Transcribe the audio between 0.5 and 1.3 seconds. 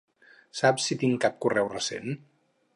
Saps si tinc